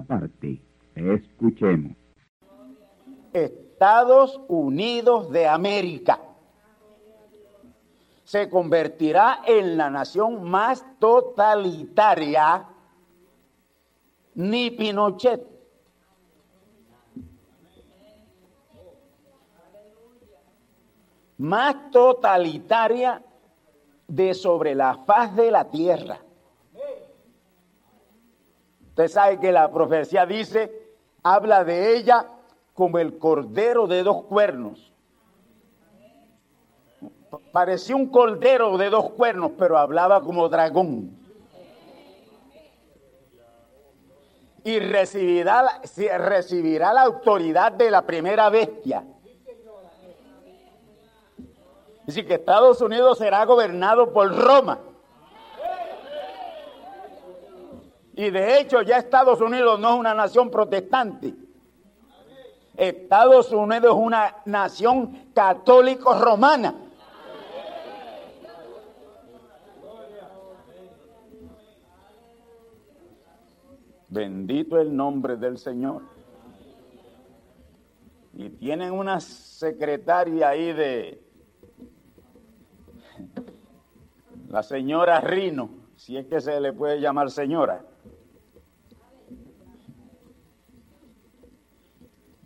[0.00, 0.60] Parte.
[0.94, 1.96] Escuchemos.
[3.32, 6.20] Estados Unidos de América
[8.24, 12.66] se convertirá en la nación más totalitaria
[14.34, 15.46] ni Pinochet.
[21.38, 23.22] Más totalitaria
[24.06, 26.20] de sobre la faz de la tierra.
[28.98, 30.72] Usted sabe que la profecía dice,
[31.22, 32.26] habla de ella
[32.74, 34.92] como el cordero de dos cuernos.
[37.52, 41.16] Parecía un cordero de dos cuernos, pero hablaba como dragón.
[44.64, 49.04] Y recibirá, la autoridad de la primera bestia.
[52.00, 54.80] Es decir, que Estados Unidos será gobernado por Roma.
[58.18, 61.36] Y de hecho ya Estados Unidos no es una nación protestante.
[62.76, 66.74] Estados Unidos es una nación católico-romana.
[74.08, 76.02] Bendito el nombre del Señor.
[78.34, 81.22] Y tienen una secretaria ahí de
[84.48, 87.84] la señora Rino, si es que se le puede llamar señora.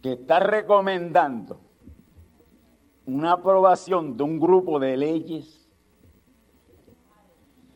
[0.03, 1.61] Que está recomendando
[3.07, 5.69] una aprobación de un grupo de leyes,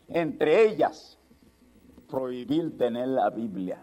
[0.09, 1.19] entre ellas
[2.09, 3.83] prohibir tener la Biblia.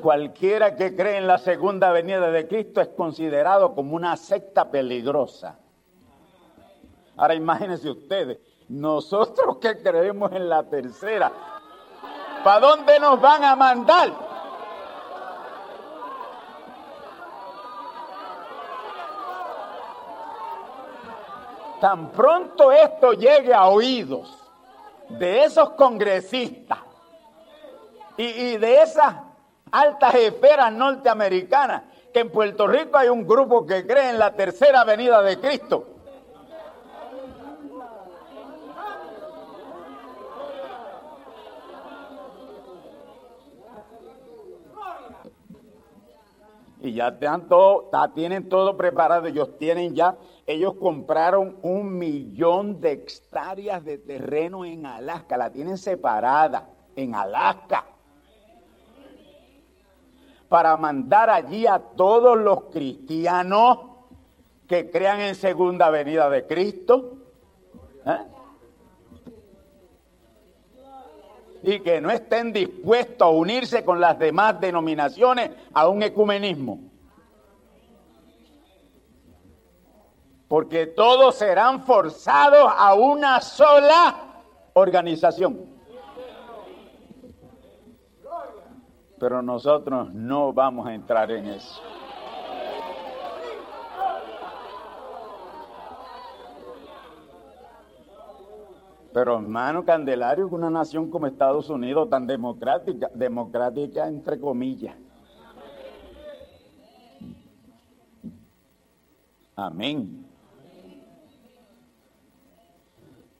[0.00, 5.58] Cualquiera que cree en la segunda venida de Cristo es considerado como una secta peligrosa.
[7.16, 8.38] Ahora imagínense ustedes,
[8.68, 11.32] nosotros que creemos en la tercera,
[12.44, 14.27] ¿para dónde nos van a mandar?
[21.80, 24.36] Tan pronto esto llegue a oídos
[25.08, 26.78] de esos congresistas
[28.16, 29.14] y, de esas
[29.70, 34.82] altas esferas norteamericanas, que en Puerto Rico hay un grupo que cree en la tercera
[34.82, 35.86] venida de Cristo.
[46.80, 47.12] Y ya
[48.14, 50.16] tienen todo preparado, ellos tienen ya
[50.48, 57.84] ellos compraron un millón de hectáreas de terreno en Alaska, la tienen separada en Alaska,
[60.48, 63.78] para mandar allí a todos los cristianos
[64.66, 67.18] que crean en segunda venida de Cristo.
[68.06, 68.24] ¿eh?
[71.62, 76.87] Y que no estén dispuestos a unirse con las demás denominaciones a un ecumenismo.
[80.48, 84.42] Porque todos serán forzados a una sola
[84.72, 85.78] organización.
[89.20, 91.82] Pero nosotros no vamos a entrar en eso.
[99.12, 104.94] Pero hermano Candelario una nación como Estados Unidos tan democrática, democrática entre comillas.
[109.56, 110.27] Amén.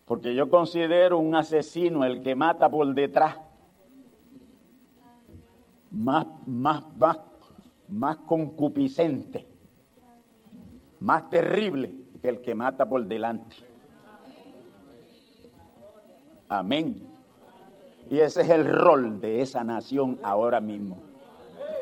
[0.09, 3.37] Porque yo considero un asesino el que mata por detrás
[5.91, 7.19] más, más, más,
[7.89, 9.47] más concupiscente,
[11.01, 13.57] más terrible que el que mata por delante.
[16.49, 17.07] Amén.
[18.11, 20.97] Y ese es el rol de esa nación ahora mismo.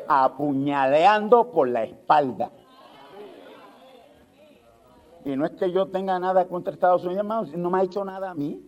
[0.09, 2.51] Apuñaleando por la espalda.
[5.27, 8.05] Y no es que yo tenga nada contra Estados Unidos, hermano, no me ha hecho
[8.05, 8.61] nada a mí.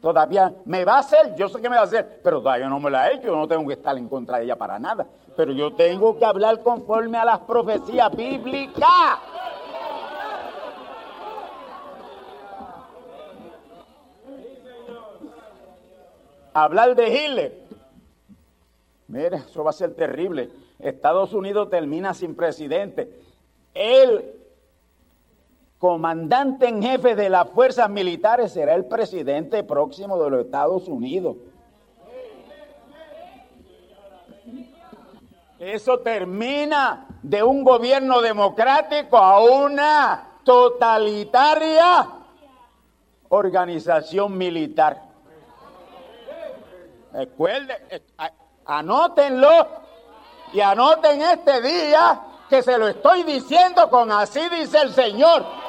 [0.00, 2.78] Todavía me va a hacer, yo sé que me va a hacer, pero todavía no
[2.78, 5.04] me la ha hecho, yo no tengo que estar en contra de ella para nada.
[5.36, 8.88] Pero yo tengo que hablar conforme a las profecías bíblicas.
[16.54, 17.66] Hablar de Hitler.
[19.08, 20.50] Mire, eso va a ser terrible.
[20.78, 23.12] Estados Unidos termina sin presidente.
[23.74, 24.35] Él
[25.86, 31.36] comandante en jefe de las fuerzas militares será el presidente próximo de los Estados Unidos.
[35.60, 42.08] Eso termina de un gobierno democrático a una totalitaria
[43.28, 45.00] organización militar.
[47.12, 47.76] Recuerden,
[48.64, 49.68] anótenlo
[50.52, 55.65] y anoten este día que se lo estoy diciendo con así dice el Señor.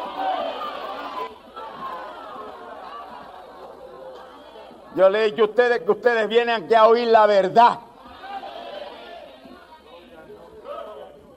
[4.98, 7.82] Yo le he dicho a ustedes que ustedes vienen aquí a oír la verdad.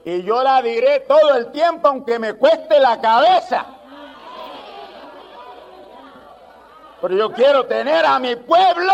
[0.03, 3.63] Y yo la diré todo el tiempo aunque me cueste la cabeza.
[7.01, 8.93] Pero yo quiero tener a mi pueblo,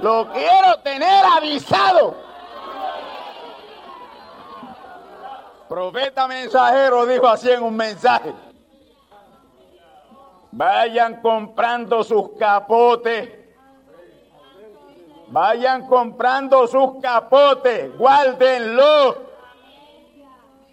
[0.00, 2.16] lo quiero tener avisado.
[5.70, 8.34] Profeta mensajero dijo así en un mensaje.
[10.56, 13.28] Vayan comprando sus capotes.
[15.26, 17.96] Vayan comprando sus capotes.
[17.98, 19.16] Guárdenlos.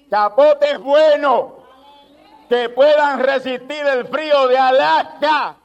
[0.07, 1.53] Capotes buenos
[2.47, 5.55] que puedan resistir el frío de Alaska.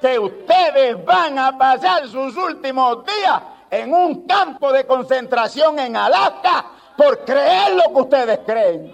[0.00, 3.40] Que ustedes van a pasar sus últimos días
[3.70, 6.64] en un campo de concentración en Alaska
[6.96, 8.92] por creer lo que ustedes creen.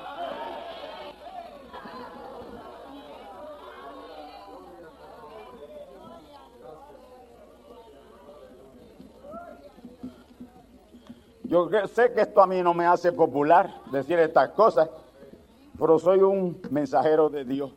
[11.49, 14.91] Yo sé que esto a mí no me hace popular decir estas cosas,
[15.79, 17.73] pero soy un mensajero de Dios.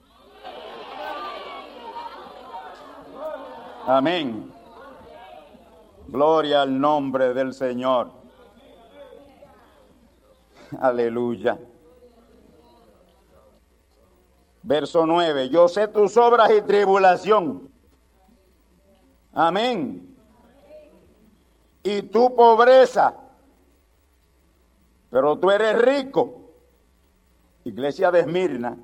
[3.88, 4.52] Amén.
[6.10, 8.12] Gloria al nombre del Señor.
[10.78, 11.58] Aleluya.
[14.64, 15.48] Verso 9.
[15.48, 17.72] Yo sé tus obras y tribulación.
[19.32, 20.14] Amén.
[21.84, 23.16] Y tu pobreza
[25.12, 26.40] pero tú eres rico.
[27.66, 28.78] Iglesia de Esmirna.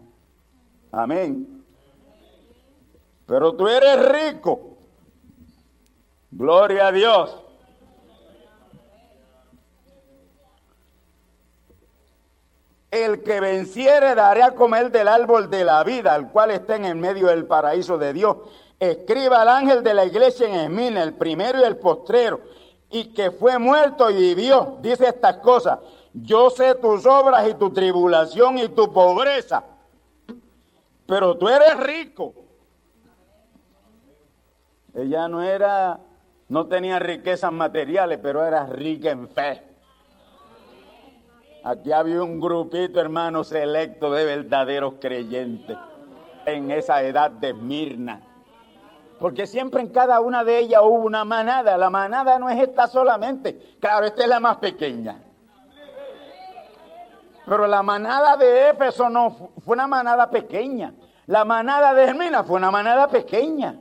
[0.92, 1.66] Amén.
[3.26, 4.78] Pero tú eres rico.
[6.30, 7.44] Gloria a Dios.
[12.92, 16.86] El que venciere daré a comer del árbol de la vida, al cual está en
[16.86, 18.38] el medio del paraíso de Dios.
[18.80, 22.42] Escriba al ángel de la iglesia en Esmirna, el primero y el postrero,
[22.90, 24.78] y que fue muerto y vivió.
[24.82, 25.80] Dice estas cosas.
[26.24, 29.64] Yo sé tus obras y tu tribulación y tu pobreza,
[31.06, 32.34] pero tú eres rico.
[34.96, 36.00] Ella no era,
[36.50, 39.62] no tenía riquezas materiales, pero era rica en fe.
[41.64, 45.78] Aquí había un grupito, hermano, selecto de verdaderos creyentes
[46.46, 48.22] en esa edad de Mirna.
[49.20, 51.78] Porque siempre en cada una de ellas hubo una manada.
[51.78, 53.78] La manada no es esta solamente.
[53.80, 55.27] Claro, esta es la más pequeña.
[57.48, 60.94] Pero la manada de Éfeso no fue una manada pequeña.
[61.28, 63.80] La manada de Hermina fue una manada pequeña.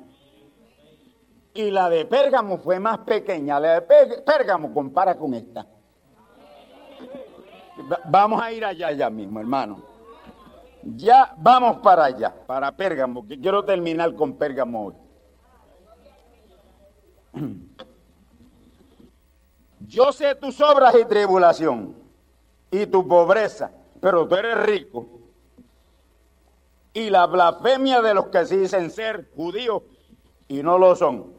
[1.53, 3.59] Y la de Pérgamo fue más pequeña.
[3.59, 5.67] La de Pérgamo compara con esta.
[8.05, 9.83] Vamos a ir allá ya mismo, hermano.
[10.85, 14.95] Ya vamos para allá, para Pérgamo, que quiero terminar con Pérgamo hoy.
[19.81, 22.06] Yo sé tus obras y tribulación
[22.83, 25.07] y tu pobreza, pero tú eres rico.
[26.93, 29.83] Y la blasfemia de los que se dicen ser judíos
[30.49, 31.33] y no lo son,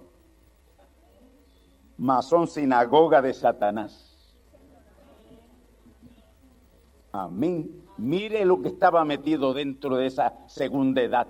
[1.98, 4.04] mas son sinagoga de Satanás.
[7.12, 7.84] Amén.
[7.98, 11.28] Mire lo que estaba metido dentro de esa segunda edad.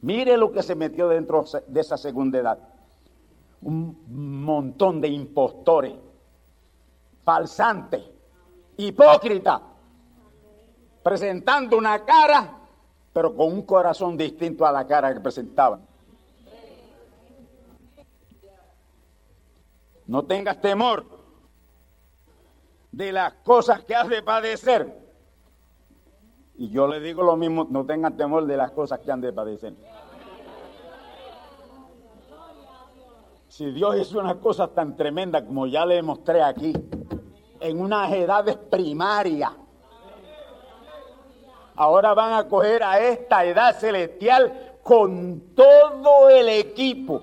[0.00, 2.58] Mire lo que se metió dentro de esa segunda edad.
[3.60, 5.94] Un montón de impostores,
[7.24, 8.17] falsantes,
[8.78, 9.60] hipócritas,
[11.02, 12.58] presentando una cara,
[13.12, 15.86] pero con un corazón distinto a la cara que presentaban.
[20.06, 21.04] No tengas temor
[22.92, 25.06] de las cosas que has de padecer.
[26.56, 29.32] Y yo le digo lo mismo, no tengan temor de las cosas que han de
[29.32, 29.74] padecer.
[33.48, 36.72] Si Dios hizo una cosa tan tremenda como ya le mostré aquí,
[37.60, 39.52] en unas edades primarias,
[41.76, 47.22] ahora van a coger a esta edad celestial con todo el equipo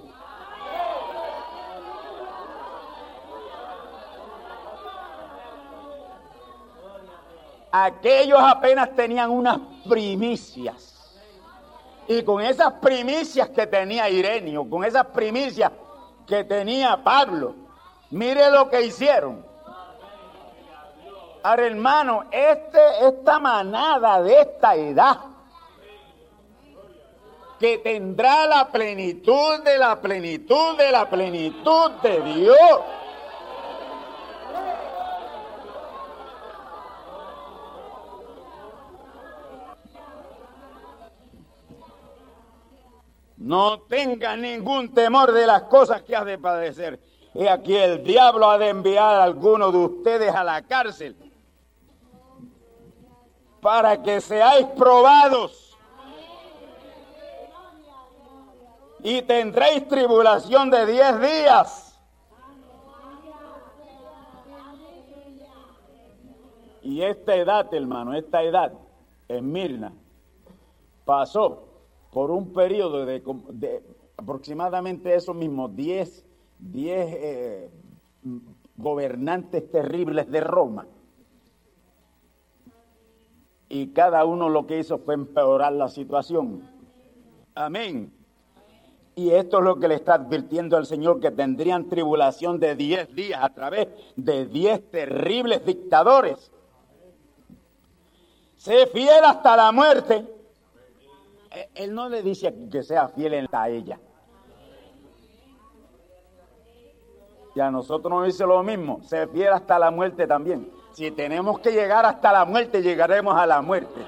[7.83, 10.93] aquellos apenas tenían unas primicias.
[12.07, 15.71] Y con esas primicias que tenía Irenio, con esas primicias
[16.25, 17.55] que tenía Pablo,
[18.11, 19.45] mire lo que hicieron.
[21.45, 25.17] Ahora, hermano, este, esta manada de esta edad,
[27.59, 32.59] que tendrá la plenitud de la plenitud de la plenitud de Dios
[43.37, 46.99] No tenga ningún temor de las cosas que has de padecer.
[47.35, 51.15] Y aquí el diablo ha de enviar a alguno de ustedes a la cárcel
[53.65, 55.75] para que seáis probados.
[59.01, 61.99] Y tendréis tribulación de diez días.
[66.83, 68.71] Y esta edad, hermano, esta edad
[69.27, 69.91] en Mirna
[71.03, 71.63] pasó
[72.11, 73.81] por un periodo de,
[74.15, 76.23] aproximadamente esos mismos 10
[76.61, 77.71] eh,
[78.77, 80.85] gobernantes terribles de Roma.
[83.67, 86.69] Y cada uno lo que hizo fue empeorar la situación.
[87.55, 88.11] Amén.
[89.15, 93.15] Y esto es lo que le está advirtiendo al Señor, que tendrían tribulación de 10
[93.15, 96.51] días a través de 10 terribles dictadores.
[98.57, 100.35] Sé fiel hasta la muerte
[101.55, 103.99] eh, él no le dice que sea fiel a ella.
[107.55, 110.69] Y a nosotros nos dice lo mismo, ser fiel hasta la muerte también.
[110.95, 114.01] Si tenemos que llegar hasta la muerte, llegaremos a la muerte.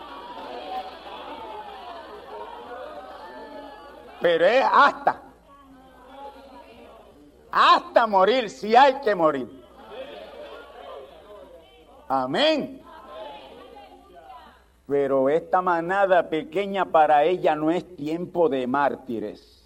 [4.22, 5.22] Pero es hasta.
[7.52, 9.66] Hasta morir, si hay que morir.
[12.08, 12.82] Amén.
[14.88, 19.57] Pero esta manada pequeña para ella no es tiempo de mártires.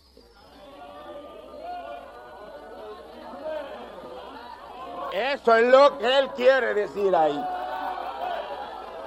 [5.11, 7.43] Eso es lo que él quiere decir ahí.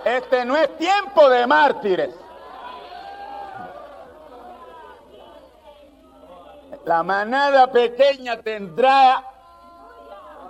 [0.05, 2.15] Este no es tiempo de mártires.
[6.85, 9.25] La manada pequeña tendrá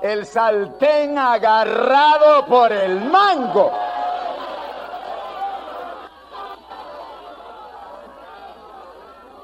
[0.03, 3.71] el saltén agarrado por el mango.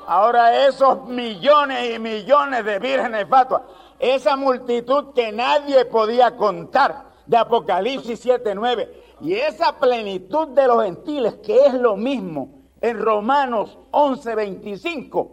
[0.09, 3.63] Ahora esos millones y millones de vírgenes fatuas,
[4.01, 8.89] esa multitud que nadie podía contar de Apocalipsis 7.9
[9.21, 15.31] y esa plenitud de los gentiles que es lo mismo en Romanos 11.25,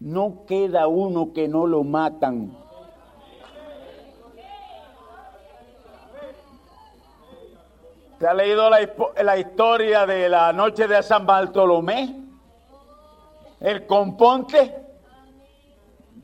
[0.00, 2.56] no queda uno que no lo matan.
[8.20, 8.78] ¿Se ha leído la,
[9.22, 12.24] la historia de la noche de San Bartolomé?
[13.64, 14.83] el componte,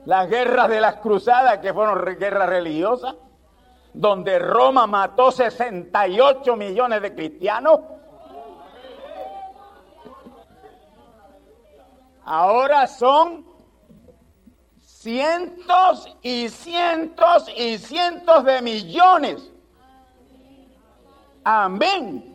[0.05, 3.15] las guerras de las cruzadas, que fueron guerras religiosas,
[3.93, 7.81] donde Roma mató 68 millones de cristianos.
[12.25, 13.45] Ahora son
[14.81, 19.51] cientos y cientos y cientos de millones.
[21.45, 22.27] Amén.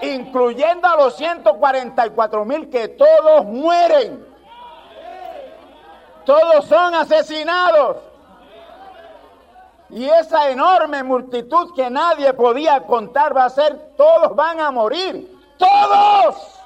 [0.00, 4.31] incluyendo a los 144 mil que todos mueren.
[6.24, 7.96] Todos son asesinados.
[9.90, 15.28] Y esa enorme multitud que nadie podía contar va a ser, todos van a morir.
[15.58, 16.62] Todos.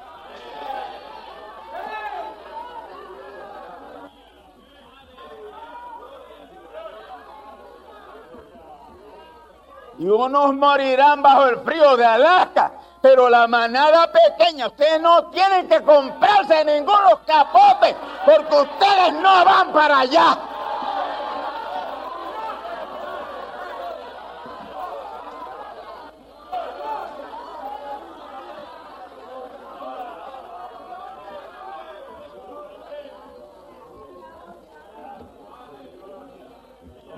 [9.98, 12.72] y unos morirán bajo el frío de Alaska,
[13.06, 17.94] pero la manada pequeña, ustedes no tienen que comprarse ninguno capotes,
[18.24, 20.36] porque ustedes no van para allá.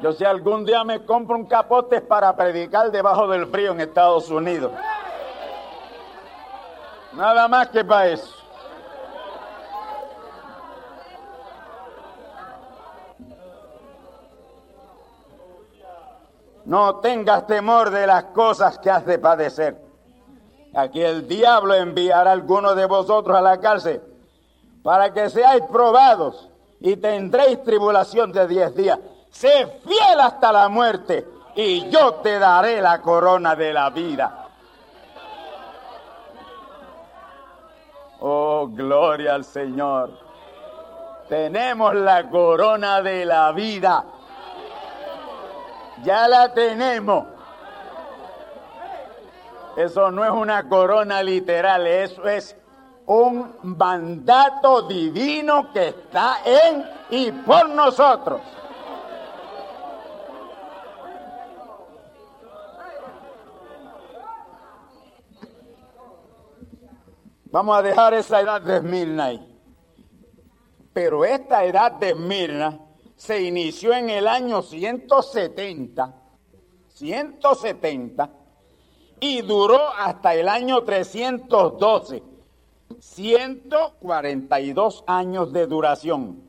[0.02, 4.28] Yo si algún día me compro un capote para predicar debajo del frío en Estados
[4.28, 4.70] Unidos.
[7.18, 8.32] Nada más que para eso.
[16.64, 19.82] No tengas temor de las cosas que has de padecer.
[20.76, 24.00] Aquí el diablo enviará a algunos de vosotros a la cárcel
[24.84, 26.48] para que seáis probados
[26.78, 32.80] y tendréis tribulación de diez días sé fiel hasta la muerte y yo te daré
[32.80, 34.47] la corona de la vida.
[38.20, 40.10] Oh, gloria al Señor.
[41.28, 44.04] Tenemos la corona de la vida.
[46.02, 47.26] Ya la tenemos.
[49.76, 52.56] Eso no es una corona literal, eso es
[53.06, 58.40] un mandato divino que está en y por nosotros.
[67.58, 69.44] Vamos a dejar esa edad de Esmirna ahí.
[70.92, 72.78] Pero esta edad de Esmirna
[73.16, 76.14] se inició en el año 170,
[76.86, 78.30] 170,
[79.18, 82.22] y duró hasta el año 312,
[83.00, 86.40] 142 años de duración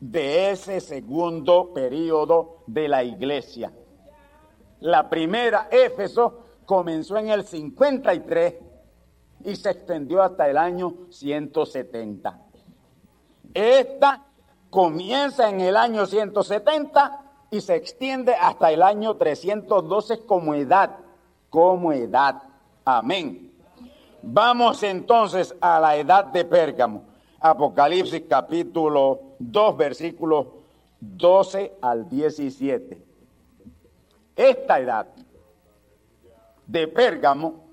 [0.00, 3.72] de ese segundo periodo de la iglesia.
[4.80, 8.67] La primera, Éfeso, comenzó en el 53
[9.44, 12.38] y se extendió hasta el año 170.
[13.54, 14.24] Esta
[14.70, 20.96] comienza en el año 170 y se extiende hasta el año 312 como edad,
[21.48, 22.42] como edad.
[22.84, 23.52] Amén.
[24.22, 27.04] Vamos entonces a la edad de Pérgamo.
[27.40, 30.46] Apocalipsis capítulo 2, versículos
[31.00, 33.02] 12 al 17.
[34.34, 35.06] Esta edad
[36.66, 37.67] de Pérgamo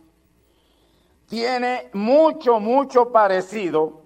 [1.27, 4.01] tiene mucho, mucho parecido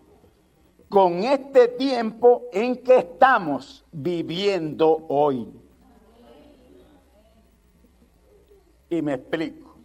[0.87, 5.47] con este tiempo en que estamos viviendo hoy.
[8.89, 9.75] Y me explico.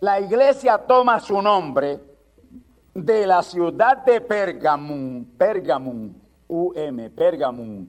[0.00, 2.00] La iglesia toma su nombre
[2.94, 6.12] de la ciudad de Pergamum, Pergamum,
[6.46, 7.86] UM, Pergamum,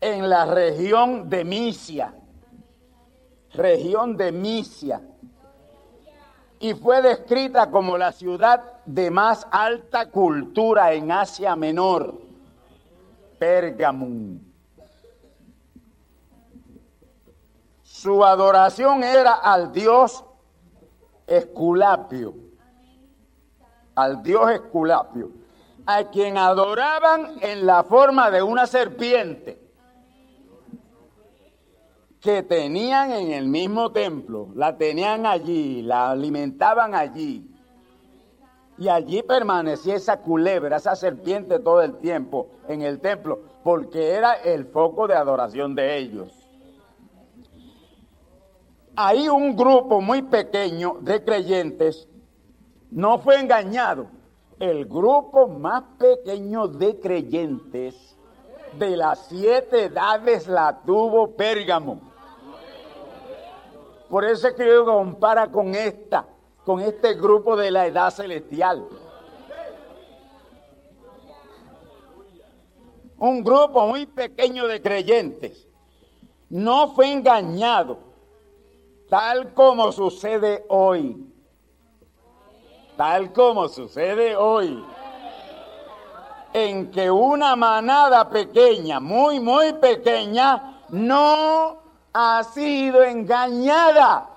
[0.00, 2.14] en la región de Misia
[3.52, 5.00] región de Misia,
[6.58, 12.20] y fue descrita como la ciudad de más alta cultura en Asia Menor,
[13.38, 14.38] Pergamum.
[17.82, 20.24] Su adoración era al dios
[21.26, 22.34] Esculapio,
[23.94, 25.30] al dios Esculapio,
[25.86, 29.59] a quien adoraban en la forma de una serpiente
[32.20, 37.46] que tenían en el mismo templo, la tenían allí, la alimentaban allí.
[38.76, 44.34] Y allí permanecía esa culebra, esa serpiente todo el tiempo en el templo, porque era
[44.34, 46.32] el foco de adoración de ellos.
[48.96, 52.06] Ahí un grupo muy pequeño de creyentes
[52.90, 54.06] no fue engañado.
[54.58, 58.16] El grupo más pequeño de creyentes
[58.78, 62.09] de las siete edades la tuvo Pérgamo.
[64.10, 66.26] Por eso es que compara con esta,
[66.64, 68.84] con este grupo de la edad celestial.
[73.18, 75.68] Un grupo muy pequeño de creyentes
[76.48, 77.98] no fue engañado,
[79.08, 81.32] tal como sucede hoy.
[82.96, 84.84] Tal como sucede hoy.
[86.52, 91.80] En que una manada pequeña, muy, muy pequeña, no
[92.12, 94.28] ha sido engañada.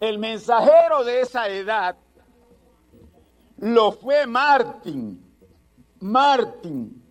[0.00, 1.94] El mensajero de esa edad
[3.58, 5.22] lo fue Martín.
[6.00, 7.04] Martín.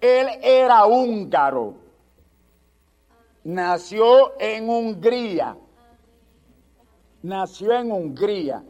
[0.00, 1.74] Él era húngaro.
[3.42, 5.56] Nació en Hungría
[7.22, 8.62] Nació en Hungría.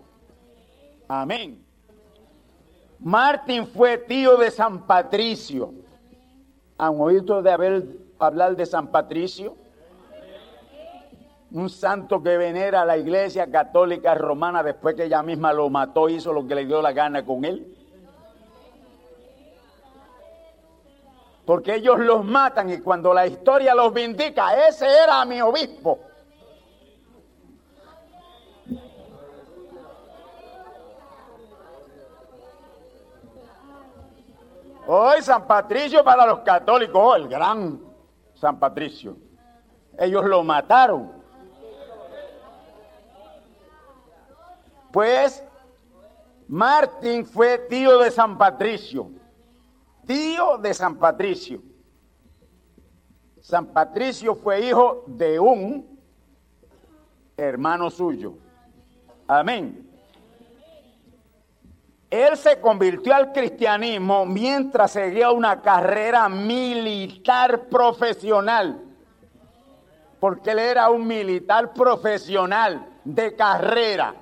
[1.06, 1.64] Amén.
[2.98, 5.72] Martín fue tío de San Patricio.
[6.78, 7.86] ¿Han oído de haber,
[8.18, 9.56] hablar de San Patricio?
[11.50, 16.08] Un santo que venera a la iglesia católica romana después que ella misma lo mató,
[16.08, 17.74] hizo lo que le dio la gana con él.
[21.44, 26.07] Porque ellos los matan y cuando la historia los vindica, ese era mi obispo.
[34.90, 37.78] Hoy San Patricio para los católicos, oh, el gran
[38.32, 39.18] San Patricio.
[39.98, 41.12] Ellos lo mataron.
[44.90, 45.44] Pues
[46.46, 49.10] Martín fue tío de San Patricio.
[50.06, 51.60] Tío de San Patricio.
[53.42, 56.00] San Patricio fue hijo de un
[57.36, 58.38] hermano suyo.
[59.26, 59.86] Amén.
[62.10, 68.82] Él se convirtió al cristianismo mientras seguía una carrera militar profesional,
[70.18, 74.14] porque él era un militar profesional de carrera.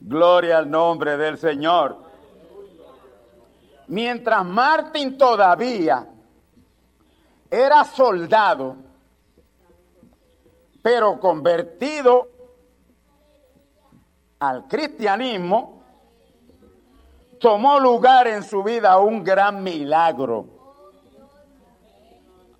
[0.00, 1.98] Gloria al nombre del Señor.
[3.86, 6.06] Mientras Martín todavía
[7.48, 8.76] era soldado,
[10.82, 12.37] pero convertido
[14.38, 15.82] al cristianismo,
[17.40, 20.46] tomó lugar en su vida un gran milagro,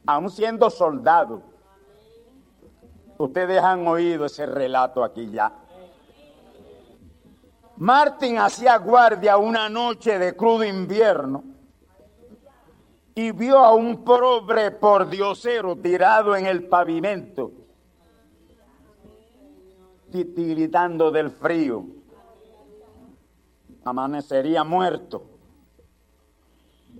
[0.06, 1.42] aún siendo soldado.
[3.18, 5.52] Ustedes han oído ese relato aquí ya.
[7.76, 11.44] Martín hacía guardia una noche de crudo invierno
[13.14, 17.52] y vio a un pobre pordiosero tirado en el pavimento
[20.10, 21.84] titiritando del frío.
[23.84, 25.24] Amanecería muerto.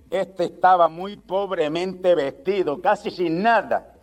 [0.09, 3.93] Este estaba muy pobremente vestido, casi sin nada,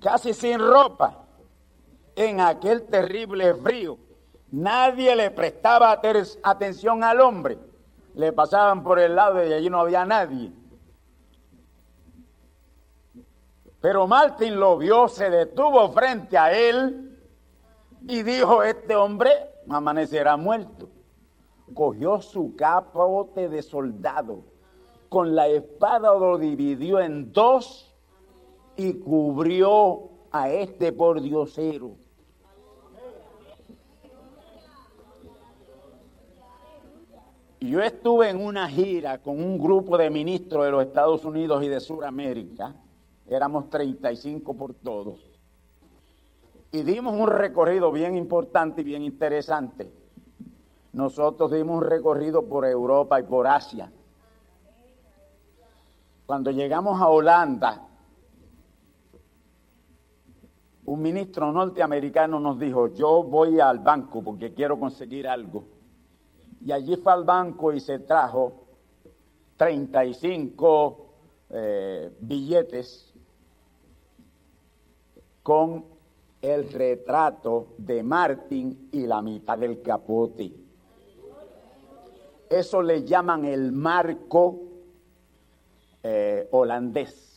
[0.00, 1.24] casi sin ropa,
[2.14, 3.96] en aquel terrible frío.
[4.50, 5.98] Nadie le prestaba
[6.42, 7.58] atención al hombre.
[8.14, 10.52] Le pasaban por el lado y allí no había nadie.
[13.82, 17.18] Pero Martín lo vio, se detuvo frente a él
[18.06, 19.32] y dijo, este hombre
[19.68, 20.88] amanecerá muerto.
[21.74, 24.44] Cogió su capote de soldado,
[25.08, 27.92] con la espada lo dividió en dos
[28.76, 31.96] y cubrió a este por diosero.
[37.58, 41.68] Yo estuve en una gira con un grupo de ministros de los Estados Unidos y
[41.68, 42.76] de Sudamérica
[43.32, 45.20] éramos 35 por todos.
[46.70, 49.92] Y dimos un recorrido bien importante y bien interesante.
[50.92, 53.90] Nosotros dimos un recorrido por Europa y por Asia.
[56.26, 57.88] Cuando llegamos a Holanda,
[60.84, 65.64] un ministro norteamericano nos dijo, yo voy al banco porque quiero conseguir algo.
[66.64, 68.66] Y allí fue al banco y se trajo
[69.56, 71.06] 35
[71.50, 73.11] eh, billetes
[75.42, 75.84] con
[76.40, 80.52] el retrato de Martín y la mitad del capote.
[82.50, 84.60] Eso le llaman el marco
[86.02, 87.30] eh, holandés.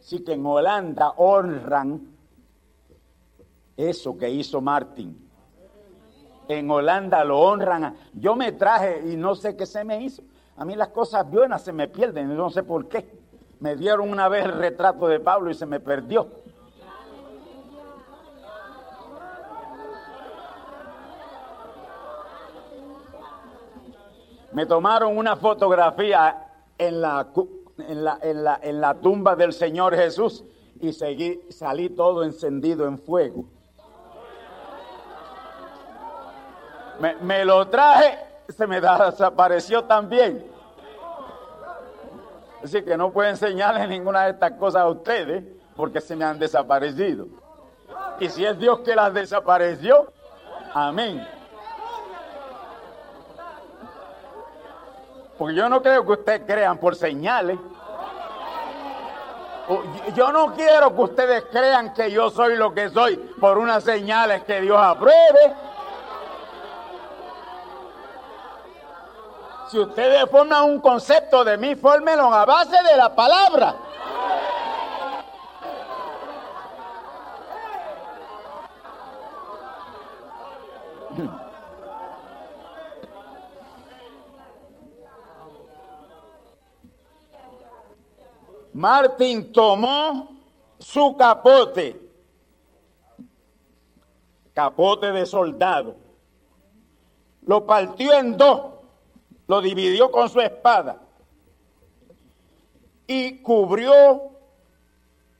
[0.00, 2.16] Así que en Holanda honran
[3.76, 5.28] eso que hizo Martín.
[6.48, 7.96] En Holanda lo honran.
[8.14, 10.22] Yo me traje y no sé qué se me hizo.
[10.56, 13.25] A mí las cosas buenas se me pierden, no sé por qué.
[13.60, 16.28] Me dieron una vez el retrato de Pablo y se me perdió.
[24.52, 26.46] Me tomaron una fotografía
[26.78, 27.28] en la,
[27.76, 30.44] en la, tumba del Señor Jesús
[30.80, 33.44] y seguí, salí todo encendido en fuego.
[37.00, 40.55] Me, me lo traje, se me desapareció también.
[42.66, 45.44] Así que no puedo enseñarles ninguna de estas cosas a ustedes
[45.76, 47.28] porque se me han desaparecido.
[48.18, 50.12] Y si es Dios que las desapareció,
[50.74, 51.24] amén.
[55.38, 57.56] Porque yo no creo que ustedes crean por señales.
[60.16, 64.42] Yo no quiero que ustedes crean que yo soy lo que soy por unas señales
[64.42, 65.54] que Dios apruebe.
[69.68, 73.76] Si ustedes forman un concepto de mí, fórmenlo a base de la palabra.
[88.72, 90.28] Martín tomó
[90.78, 92.00] su capote,
[94.52, 95.96] capote de soldado,
[97.42, 98.75] lo partió en dos,
[99.46, 101.00] lo dividió con su espada
[103.06, 104.30] y cubrió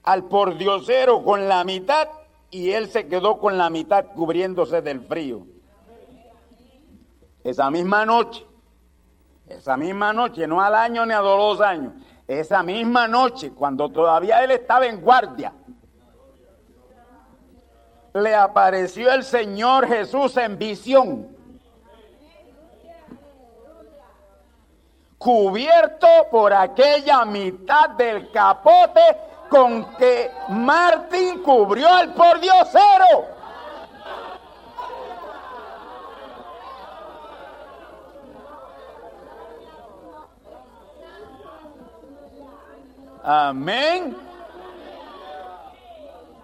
[0.02, 2.08] al pordiosero con la mitad
[2.50, 5.46] y él se quedó con la mitad cubriéndose del frío.
[7.42, 8.46] Esa misma noche,
[9.48, 11.92] esa misma noche, no al año ni a dos años,
[12.26, 15.52] esa misma noche, cuando todavía él estaba en guardia,
[18.14, 21.35] le apareció el Señor Jesús en visión,
[25.26, 29.00] cubierto por aquella mitad del capote
[29.50, 33.24] con que Martín cubrió al pordiosero.
[43.24, 44.16] Amén.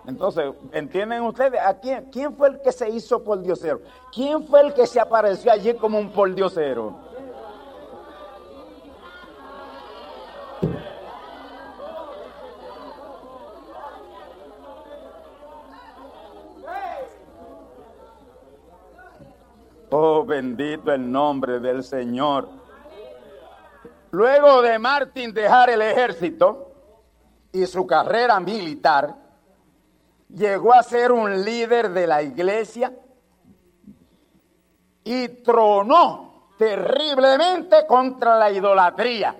[0.08, 1.60] Entonces, ¿entienden ustedes?
[1.64, 3.80] ¿A quién, quién fue el que se hizo por diosero?
[4.12, 7.01] ¿Quién fue el que se apareció allí como un por diosero?
[19.94, 22.48] Oh, bendito el nombre del Señor.
[24.10, 26.72] Luego de Martín dejar el ejército,
[27.52, 29.14] y su carrera militar,
[30.30, 32.90] llegó a ser un líder de la iglesia
[35.04, 39.36] y tronó terriblemente contra la idolatría.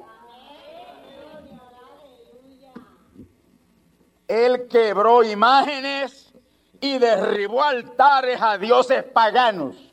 [4.29, 6.35] Él quebró imágenes
[6.79, 9.92] y derribó altares a dioses paganos.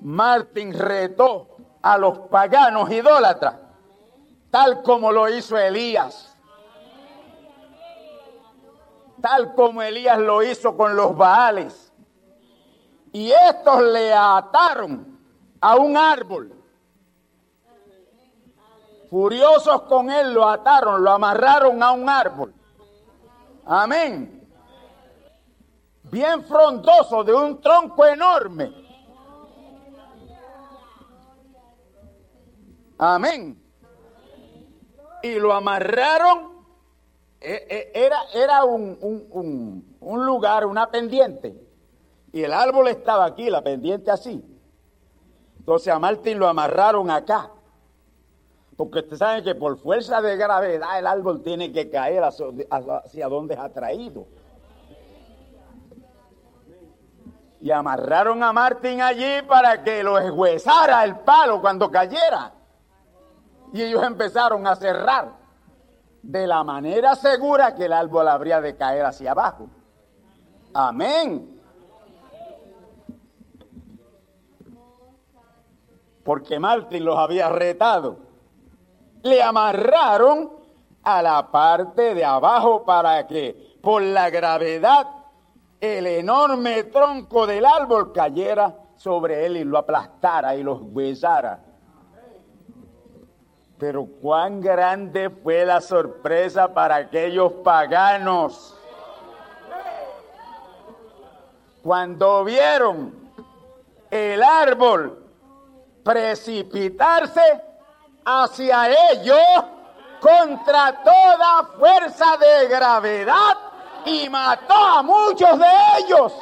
[0.00, 3.56] Martín retó a los paganos idólatras,
[4.50, 6.36] tal como lo hizo Elías,
[9.20, 11.92] tal como Elías lo hizo con los Baales.
[13.12, 15.18] Y estos le ataron
[15.60, 16.54] a un árbol.
[19.10, 22.54] Furiosos con él lo ataron, lo amarraron a un árbol.
[23.66, 24.48] Amén.
[26.04, 28.89] Bien frondoso, de un tronco enorme.
[33.02, 33.58] Amén.
[35.22, 36.50] Y lo amarraron.
[37.40, 38.98] E, e, era, era un,
[40.00, 41.56] un, lugar, una pendiente.
[42.30, 44.44] Y el árbol estaba aquí, la pendiente así.
[45.58, 47.50] Entonces a Martín lo amarraron acá.
[48.76, 53.54] Porque ustedes saben que por fuerza de gravedad el árbol tiene que caer hacia, donde
[53.54, 54.26] es atraído.
[57.62, 62.59] Y amarraron a Martín allí para que lo eshuesara el palo cuando cayera.
[63.72, 65.32] Y ellos empezaron a cerrar
[66.22, 69.68] de la manera segura que el árbol habría de caer hacia abajo.
[70.74, 71.60] Amén.
[76.24, 78.18] Porque Martín los había retado.
[79.22, 80.50] Le amarraron
[81.02, 85.06] a la parte de abajo para que por la gravedad
[85.80, 91.69] el enorme tronco del árbol cayera sobre él y lo aplastara y los besara.
[93.80, 98.76] Pero cuán grande fue la sorpresa para aquellos paganos
[101.82, 103.14] cuando vieron
[104.10, 105.24] el árbol
[106.04, 107.40] precipitarse
[108.22, 109.38] hacia ellos
[110.20, 113.56] contra toda fuerza de gravedad
[114.04, 115.66] y mató a muchos de
[116.00, 116.34] ellos.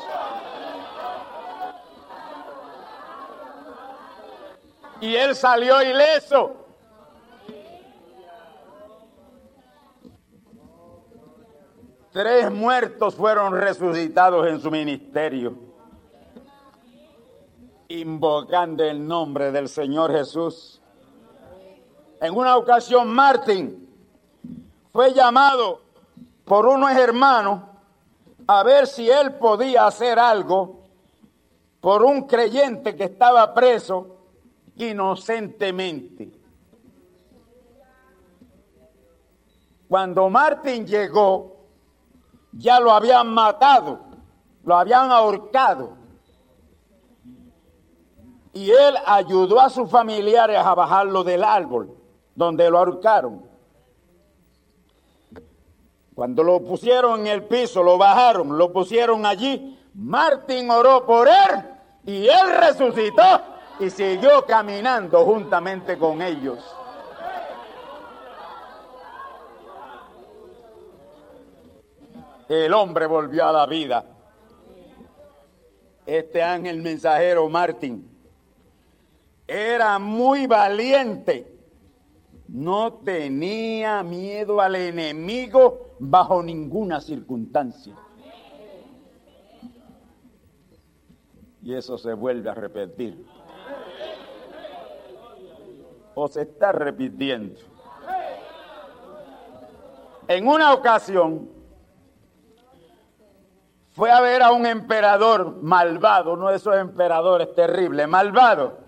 [5.00, 6.67] Y él salió ileso.
[12.12, 15.54] Tres muertos fueron resucitados en su ministerio,
[17.88, 20.80] invocando el nombre del Señor Jesús.
[22.20, 23.88] En una ocasión, Martín
[24.90, 25.82] fue llamado
[26.46, 27.60] por unos hermanos
[28.46, 30.84] a ver si él podía hacer algo
[31.80, 34.16] por un creyente que estaba preso
[34.76, 36.32] inocentemente.
[39.86, 41.57] Cuando Martín llegó,
[42.52, 44.00] ya lo habían matado,
[44.64, 45.96] lo habían ahorcado.
[48.52, 51.94] Y él ayudó a sus familiares a bajarlo del árbol
[52.34, 53.42] donde lo ahorcaron.
[56.14, 61.64] Cuando lo pusieron en el piso, lo bajaron, lo pusieron allí, Martín oró por él
[62.04, 63.40] y él resucitó
[63.80, 66.58] y siguió caminando juntamente con ellos.
[72.48, 74.04] El hombre volvió a la vida.
[76.06, 78.08] Este ángel mensajero Martín
[79.46, 81.54] era muy valiente.
[82.48, 87.94] No tenía miedo al enemigo bajo ninguna circunstancia.
[91.62, 93.26] Y eso se vuelve a repetir.
[96.14, 97.60] O se está repitiendo.
[100.26, 101.57] En una ocasión,
[103.98, 108.78] fue a ver a un emperador malvado, uno de esos emperadores terribles, malvado,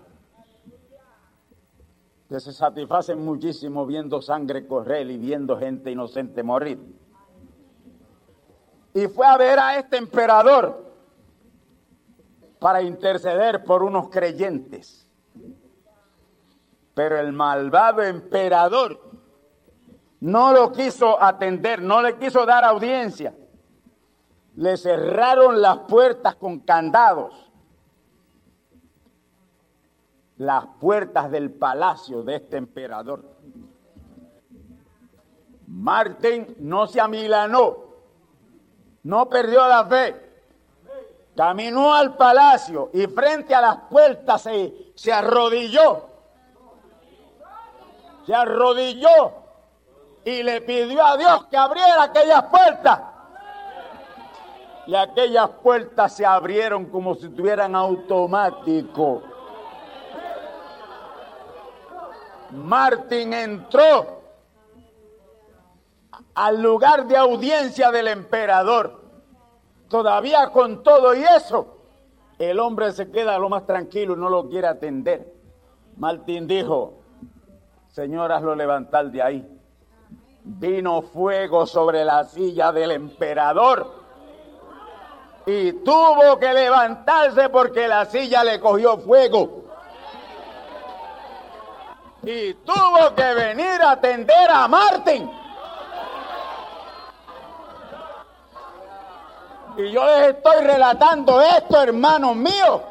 [2.29, 6.79] que se satisfacen muchísimo viendo sangre correr y viendo gente inocente morir.
[8.93, 10.93] Y fue a ver a este emperador
[12.57, 15.05] para interceder por unos creyentes.
[16.93, 18.97] Pero el malvado emperador
[20.21, 23.33] no lo quiso atender, no le quiso dar audiencia
[24.61, 27.33] le cerraron las puertas con candados,
[30.37, 33.23] las puertas del palacio de este emperador.
[35.65, 37.75] Martín no se amilanó,
[39.01, 40.29] no perdió la fe,
[41.35, 46.05] caminó al palacio y frente a las puertas se, se arrodilló,
[48.27, 49.33] se arrodilló
[50.23, 53.10] y le pidió a Dios que abriera aquellas puertas
[54.91, 59.21] y aquellas puertas se abrieron como si tuvieran automático.
[62.51, 64.21] Martín entró
[66.35, 69.01] al lugar de audiencia del emperador.
[69.87, 71.77] Todavía con todo y eso,
[72.37, 75.33] el hombre se queda lo más tranquilo y no lo quiere atender.
[75.95, 76.95] Martín dijo,
[77.87, 79.59] señoras, lo levantar de ahí.
[80.43, 84.00] Vino fuego sobre la silla del emperador
[85.53, 89.65] y tuvo que levantarse porque la silla le cogió fuego.
[92.23, 95.29] Y tuvo que venir a atender a Martín.
[99.77, 102.81] Y yo les estoy relatando esto, hermanos míos,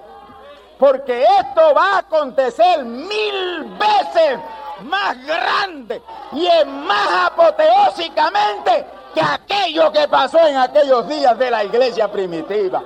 [0.78, 4.38] porque esto va a acontecer mil veces
[4.82, 11.64] más grande y es más apoteósicamente que aquello que pasó en aquellos días de la
[11.64, 12.82] iglesia primitiva.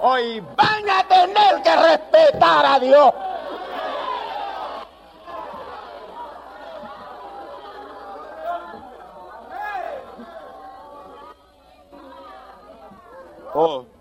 [0.00, 3.12] Hoy van a tener que respetar a Dios.
[13.56, 13.93] Oh.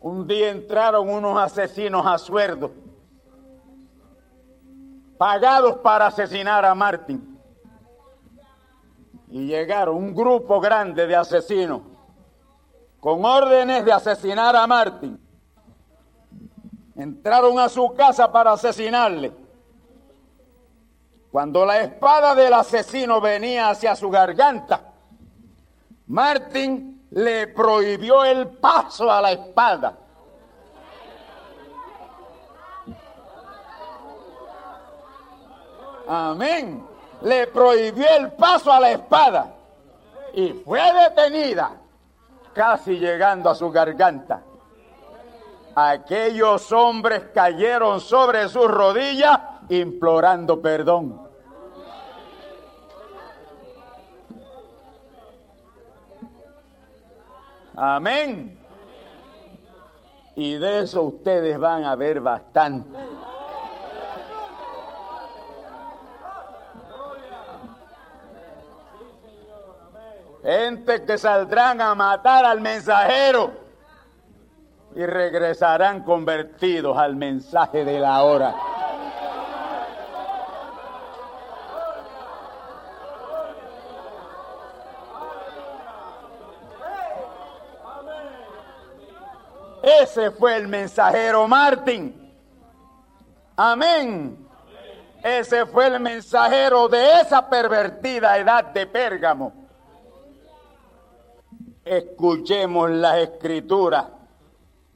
[0.00, 2.70] Un día entraron unos asesinos a suerdo,
[5.16, 7.36] pagados para asesinar a Martín.
[9.28, 11.82] Y llegaron un grupo grande de asesinos
[13.00, 15.20] con órdenes de asesinar a Martín.
[16.96, 19.32] Entraron a su casa para asesinarle.
[21.30, 24.92] Cuando la espada del asesino venía hacia su garganta,
[26.06, 29.96] Martín le prohibió el paso a la espada.
[36.06, 36.86] Amén.
[37.22, 39.54] Le prohibió el paso a la espada
[40.32, 41.72] y fue detenida,
[42.54, 44.42] casi llegando a su garganta.
[45.74, 51.27] Aquellos hombres cayeron sobre sus rodillas implorando perdón.
[57.80, 58.58] Amén.
[60.34, 62.98] Y de eso ustedes van a ver bastante.
[70.42, 73.52] Gente que saldrán a matar al mensajero
[74.96, 78.54] y regresarán convertidos al mensaje de la hora.
[89.88, 92.30] Ese fue el mensajero Martín.
[93.56, 94.46] Amén.
[95.22, 99.54] Ese fue el mensajero de esa pervertida edad de Pérgamo.
[101.84, 104.06] Escuchemos las escrituras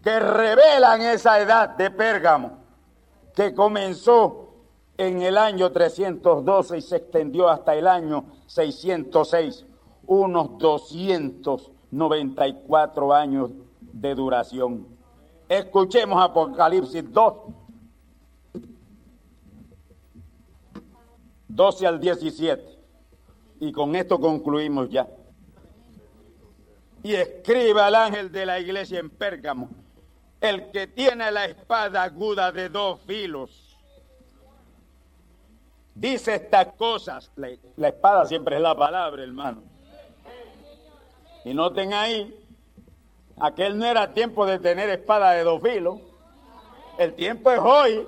[0.03, 2.59] que revelan esa edad de Pérgamo,
[3.35, 4.51] que comenzó
[4.99, 9.65] en el año 312 y se extendió hasta el año 606,
[10.07, 13.53] unos 294 años
[13.93, 14.87] de duración.
[15.49, 17.35] Escuchemos Apocalipsis 2,
[21.49, 22.79] 12 al 17.
[23.61, 25.09] Y con esto concluimos ya.
[27.03, 29.69] Y escribe al ángel de la iglesia en Pérgamo,
[30.41, 33.73] el que tiene la espada aguda de dos filos
[35.95, 37.31] dice estas cosas.
[37.77, 39.63] La, espada siempre es la palabra, hermano.
[41.45, 42.42] Y noten ahí,
[43.43, 45.99] aquel no era tiempo de tener espada de dos filos.
[46.97, 48.07] El tiempo es hoy.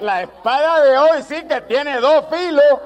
[0.00, 2.80] La espada de hoy sí que tiene dos filos.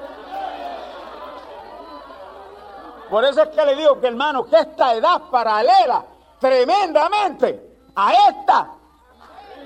[3.09, 6.05] Por eso es que le digo que hermano, que esta edad paralela
[6.39, 8.71] tremendamente a esta,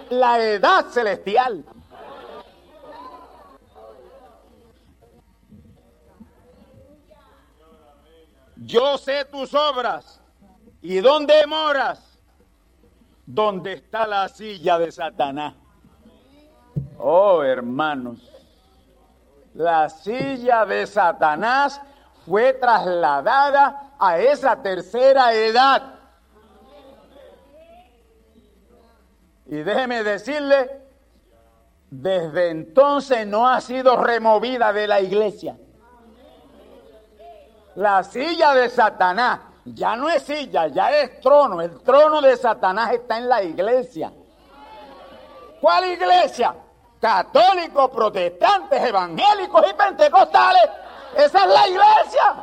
[0.10, 1.64] la edad celestial.
[8.58, 10.23] Yo sé tus obras.
[10.84, 12.20] ¿Y dónde moras?
[13.26, 15.54] ¿Dónde está la silla de Satanás?
[17.00, 18.20] Oh, hermanos,
[19.54, 21.80] la silla de Satanás
[22.26, 26.00] fue trasladada a esa tercera edad.
[29.46, 30.82] Y déjeme decirle,
[31.90, 35.56] desde entonces no ha sido removida de la iglesia.
[37.76, 41.62] La silla de Satanás ya no es silla, ya es trono.
[41.62, 44.12] El trono de Satanás está en la iglesia.
[45.62, 46.54] ¿Cuál iglesia?
[47.00, 50.70] Católicos, protestantes, evangélicos y pentecostales.
[51.16, 52.36] Esa es la iglesia.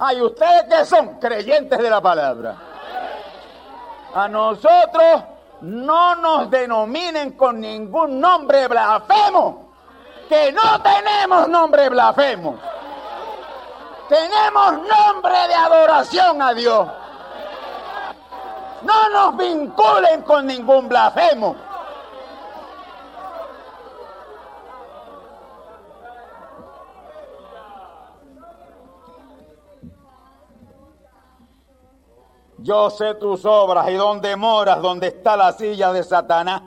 [0.00, 1.18] Ay, ¿ustedes qué son?
[1.18, 2.56] Creyentes de la palabra.
[4.14, 5.22] A nosotros
[5.62, 9.67] no nos denominen con ningún nombre blasfemo
[10.28, 12.58] que no tenemos nombre blasfemo.
[14.08, 16.88] Tenemos nombre de adoración a Dios.
[18.82, 21.56] No nos vinculen con ningún blasfemo.
[32.60, 36.62] Yo sé tus obras y dónde moras, dónde está la silla de Satanás.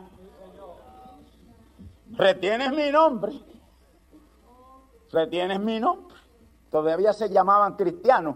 [2.11, 3.50] Retienes mi nombre
[5.11, 6.15] retienes mi nombre.
[6.69, 8.35] Todavía se llamaban cristianos,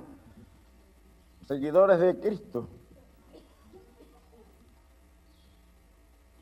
[1.48, 2.68] seguidores de Cristo.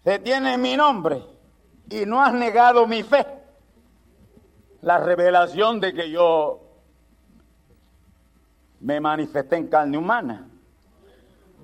[0.04, 1.24] Retienes mi nombre
[1.90, 3.26] y no has negado mi fe.
[4.82, 6.62] La revelación de que yo
[8.82, 10.50] me manifesté en carne humana.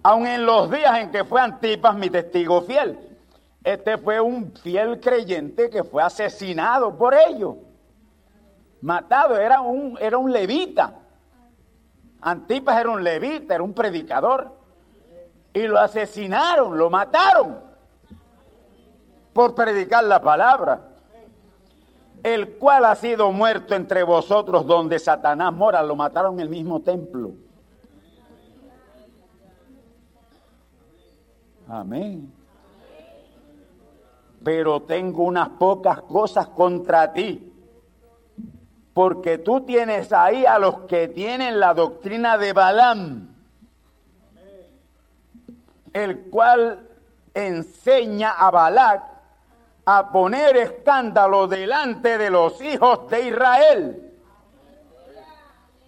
[0.03, 2.97] Aun en los días en que fue Antipas mi testigo fiel.
[3.63, 7.55] Este fue un fiel creyente que fue asesinado por ellos
[8.81, 10.93] matado, era un, era un levita.
[12.21, 14.51] Antipas era un levita, era un predicador.
[15.53, 17.59] Y lo asesinaron, lo mataron
[19.33, 20.81] por predicar la palabra.
[22.21, 26.81] El cual ha sido muerto entre vosotros donde Satanás mora, lo mataron en el mismo
[26.81, 27.31] templo.
[31.67, 32.33] Amén.
[34.43, 37.48] Pero tengo unas pocas cosas contra ti
[38.99, 43.33] porque tú tienes ahí a los que tienen la doctrina de Balaam,
[45.93, 46.85] el cual
[47.33, 49.01] enseña a Balac
[49.85, 54.13] a poner escándalo delante de los hijos de Israel,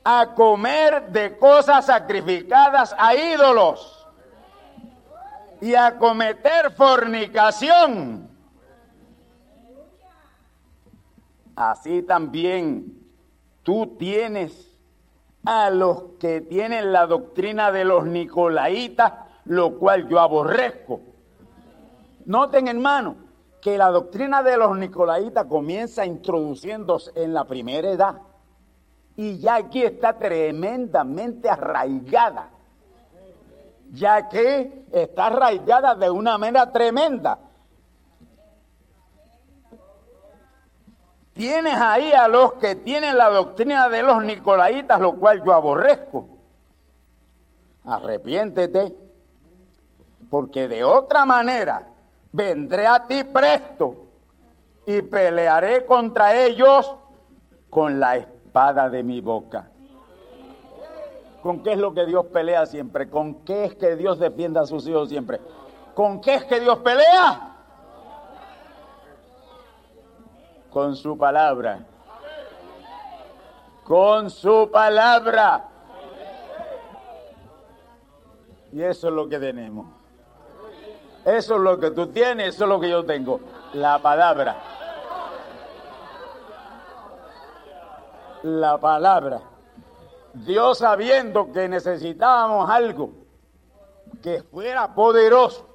[0.05, 4.07] a comer de cosas sacrificadas a ídolos
[5.59, 8.30] y a cometer fornicación.
[11.57, 13.01] Así también
[13.64, 14.72] tú tienes
[15.45, 19.14] a los que tienen la doctrina de los nicolaitas,
[19.45, 21.01] lo cual yo aborrezco.
[22.26, 23.16] Noten, hermano,
[23.62, 28.22] que la doctrina de los nicolaitas comienza introduciéndose en la primera edad
[29.16, 32.49] y ya aquí está tremendamente arraigada,
[33.91, 37.38] ya que está arraigada de una manera tremenda.
[41.34, 46.28] Tienes ahí a los que tienen la doctrina de los nicolaitas, lo cual yo aborrezco.
[47.86, 48.96] Arrepiéntete,
[50.30, 51.88] porque de otra manera
[52.32, 54.08] vendré a ti presto
[54.86, 56.96] y pelearé contra ellos
[57.70, 59.70] con la espada de mi boca.
[61.42, 63.10] ¿Con qué es lo que Dios pelea siempre?
[63.10, 65.40] ¿Con qué es que Dios defiende a sus hijos siempre?
[65.96, 67.51] ¿Con qué es que Dios pelea?
[70.72, 71.80] Con su palabra.
[73.84, 75.68] Con su palabra.
[78.72, 79.88] Y eso es lo que tenemos.
[81.26, 83.42] Eso es lo que tú tienes, eso es lo que yo tengo.
[83.74, 84.56] La palabra.
[88.44, 89.42] La palabra.
[90.34, 93.12] Dios sabiendo que necesitábamos algo
[94.24, 95.71] que fuera poderoso,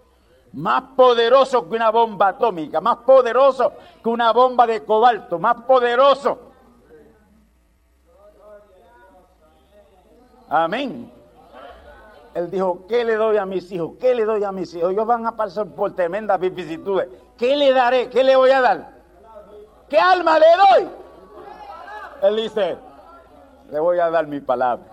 [0.57, 6.39] más poderoso que una bomba atómica, más poderoso que una bomba de cobalto, más poderoso.
[10.49, 11.13] Amén.
[12.33, 13.93] Él dijo, ¿qué le doy a mis hijos?
[14.01, 14.93] ¿Qué le doy a mis hijos?
[14.93, 17.09] Ellos van a pasar por tremendas vicisitudes.
[17.37, 18.09] ¿Qué le daré?
[18.09, 18.91] ¿Qué le voy a dar?
[19.89, 20.89] ¿Qué alma le doy?
[22.23, 22.77] Él dice,
[23.71, 24.85] le voy a dar mi palabra.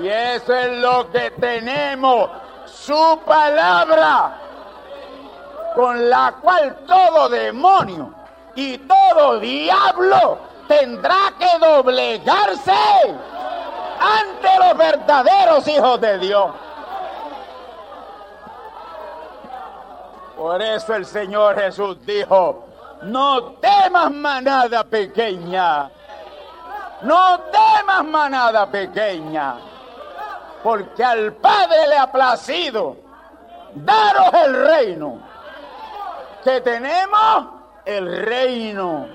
[0.00, 2.28] Y eso es lo que tenemos,
[2.74, 4.36] su palabra,
[5.74, 8.12] con la cual todo demonio
[8.54, 12.72] y todo diablo tendrá que doblegarse
[14.00, 16.50] ante los verdaderos hijos de Dios.
[20.36, 22.66] Por eso el Señor Jesús dijo,
[23.02, 25.90] no temas manada pequeña,
[27.02, 29.56] no temas manada pequeña,
[30.64, 32.96] porque al Padre le ha placido
[33.74, 35.20] daros el reino.
[36.42, 37.48] Que tenemos
[37.84, 39.06] el reino.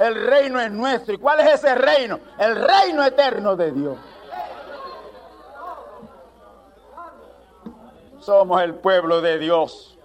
[0.00, 1.14] El reino es nuestro.
[1.14, 2.18] ¿Y cuál es ese reino?
[2.38, 3.98] El reino eterno de Dios.
[8.18, 9.96] Somos el pueblo de Dios.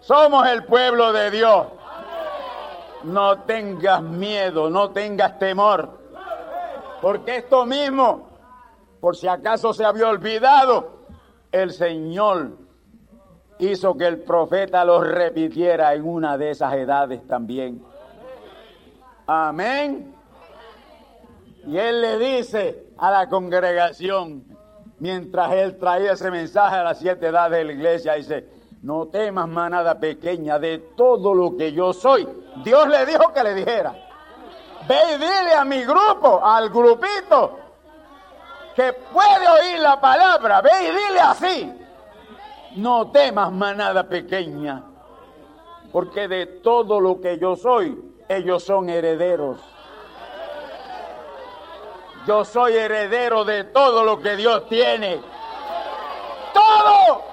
[0.00, 1.68] Somos el pueblo de Dios.
[3.04, 5.88] No tengas miedo, no tengas temor.
[7.00, 8.27] Porque esto mismo,
[9.00, 10.98] por si acaso se había olvidado,
[11.52, 12.58] el Señor
[13.58, 17.82] hizo que el profeta lo repitiera en una de esas edades también.
[19.26, 20.14] Amén.
[21.66, 24.44] Y él le dice a la congregación,
[24.98, 28.48] mientras él traía ese mensaje a las siete edades de la iglesia, dice,
[28.82, 32.28] no temas manada pequeña de todo lo que yo soy.
[32.64, 33.92] Dios le dijo que le dijera.
[34.88, 37.58] Ve y dile a mi grupo, al grupito,
[38.78, 40.60] que puede oír la palabra.
[40.60, 41.74] Ve y dile así.
[42.76, 44.84] No temas manada pequeña,
[45.90, 49.58] porque de todo lo que yo soy, ellos son herederos.
[52.24, 55.20] Yo soy heredero de todo lo que Dios tiene.
[56.54, 57.24] Todo.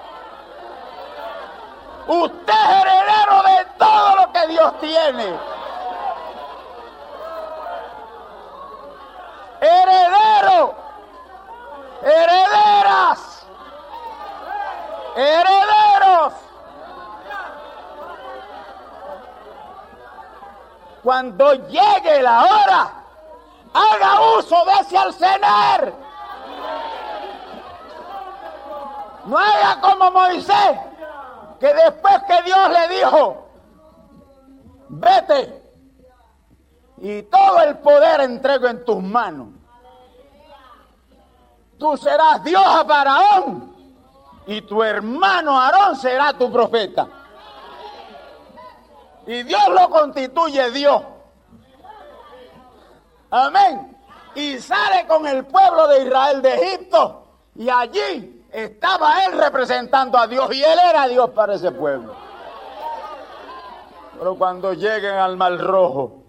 [2.08, 5.38] Usted es heredero de todo lo que Dios tiene.
[9.60, 10.85] Heredero.
[12.02, 13.46] Herederas.
[15.16, 16.32] Herederos.
[21.02, 22.90] Cuando llegue la hora,
[23.72, 25.92] haga uso de ese alcenar.
[29.24, 30.78] No haga como Moisés
[31.58, 33.48] que después que Dios le dijo,
[34.88, 35.62] vete
[36.98, 39.48] y todo el poder entrego en tus manos.
[41.78, 43.74] Tú serás Dios a Faraón
[44.46, 47.06] y tu hermano Aarón será tu profeta.
[49.26, 51.02] Y Dios lo constituye Dios.
[53.30, 53.96] Amén.
[54.34, 60.26] Y sale con el pueblo de Israel de Egipto y allí estaba él representando a
[60.26, 62.14] Dios y él era Dios para ese pueblo.
[64.18, 66.25] Pero cuando lleguen al Mar Rojo,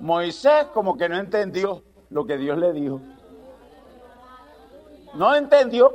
[0.00, 3.00] Moisés como que no entendió lo que Dios le dijo.
[5.14, 5.92] No entendió.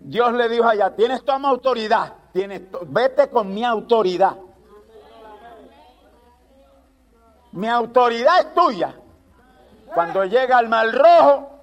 [0.00, 4.36] Dios le dijo allá, tienes toda mi autoridad, tienes vete con mi autoridad.
[7.52, 8.94] Mi autoridad es tuya.
[9.94, 11.54] Cuando llega al Mar Rojo,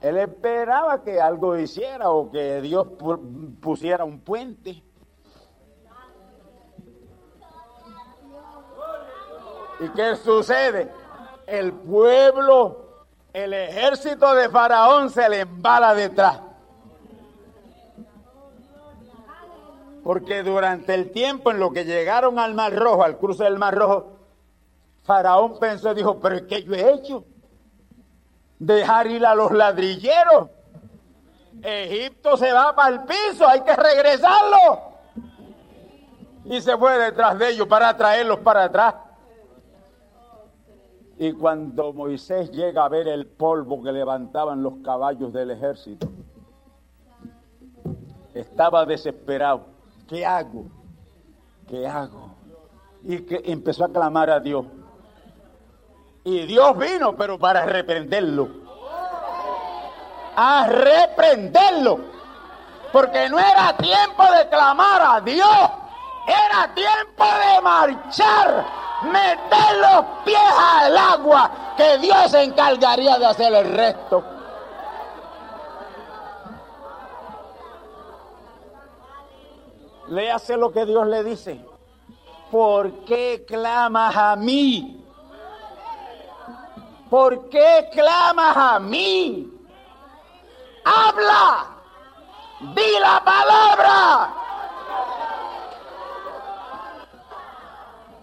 [0.00, 2.88] él esperaba que algo hiciera o que Dios
[3.60, 4.82] pusiera un puente.
[9.80, 10.90] ¿Y qué sucede?
[11.46, 16.40] El pueblo, el ejército de Faraón se le embala detrás.
[20.02, 23.74] Porque durante el tiempo en lo que llegaron al Mar Rojo, al cruce del Mar
[23.74, 24.12] Rojo,
[25.02, 27.24] Faraón pensó y dijo, pero ¿qué yo he hecho?
[28.58, 30.48] Dejar ir a los ladrilleros.
[31.62, 34.94] Egipto se va para el piso, hay que regresarlo.
[36.44, 38.94] Y se fue detrás de ellos para traerlos para atrás.
[41.18, 46.08] Y cuando Moisés llega a ver el polvo que levantaban los caballos del ejército,
[48.34, 49.64] estaba desesperado.
[50.06, 50.66] ¿Qué hago?
[51.66, 52.34] ¿Qué hago?
[53.02, 54.66] Y que empezó a clamar a Dios.
[56.24, 58.48] Y Dios vino, pero para reprenderlo.
[60.36, 61.98] A reprenderlo.
[62.92, 65.70] Porque no era tiempo de clamar a Dios.
[66.26, 73.52] Era tiempo de marchar meter los pies al agua, que Dios se encargaría de hacer
[73.52, 74.24] el resto.
[80.08, 81.64] Léase lo que Dios le dice.
[82.50, 85.04] ¿Por qué clamas a mí?
[87.10, 89.52] ¿Por qué clamas a mí?
[90.84, 91.66] Habla,
[92.74, 94.34] di la palabra.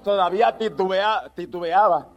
[0.03, 2.07] Todavía titubeaba.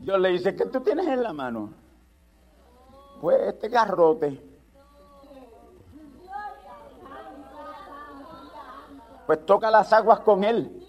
[0.00, 1.72] Yo le dice, ¿qué tú tienes en la mano?
[3.20, 4.40] Pues este garrote.
[9.26, 10.84] Pues toca las aguas con él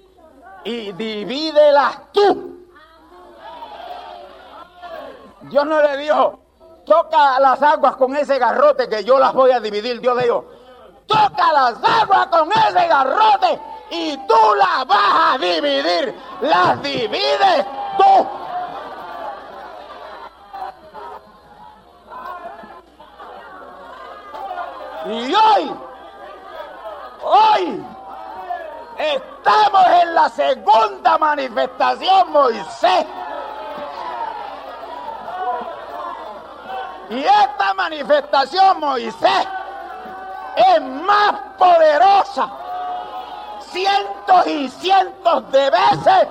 [0.63, 2.65] y divídelas tú.
[5.43, 6.39] Dios no le dijo,
[6.85, 9.99] toca las aguas con ese garrote que yo las voy a dividir.
[10.01, 10.45] Dios le dijo,
[11.05, 16.15] toca las aguas con ese garrote y tú las vas a dividir.
[16.41, 17.65] Las divides
[17.97, 18.27] tú.
[25.05, 25.75] Y hoy,
[27.21, 27.85] hoy,
[28.97, 33.05] estamos en la segunda manifestación, Moisés.
[37.09, 39.47] Y esta manifestación, Moisés,
[40.55, 42.62] es más poderosa
[43.73, 46.27] cientos y cientos de veces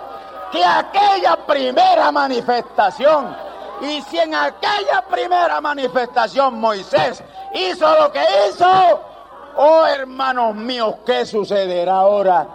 [0.50, 3.36] que aquella primera manifestación.
[3.80, 7.22] Y si en aquella primera manifestación Moisés
[7.52, 9.00] hizo lo que hizo,
[9.56, 12.46] oh hermanos míos, ¿qué sucederá ahora?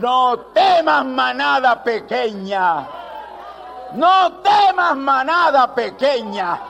[0.00, 2.86] No temas manada pequeña.
[3.94, 6.60] No temas manada pequeña.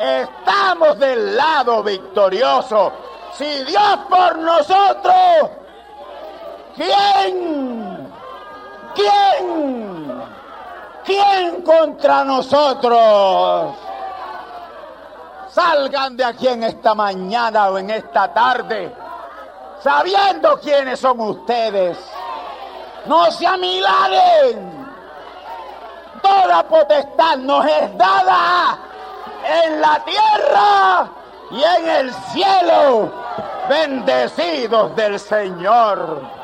[0.00, 2.92] Estamos del lado victorioso.
[3.34, 5.50] Si Dios por nosotros,
[6.76, 8.12] ¿Quién?
[8.94, 10.22] ¿Quién?
[11.04, 13.74] ¿Quién contra nosotros?
[15.50, 18.92] Salgan de aquí en esta mañana o en esta tarde,
[19.80, 21.96] sabiendo quiénes son ustedes.
[23.06, 24.84] No se amiladen.
[26.22, 28.78] Toda potestad nos es dada
[29.44, 31.08] en la tierra
[31.50, 33.12] y en el cielo.
[33.68, 36.43] Bendecidos del Señor.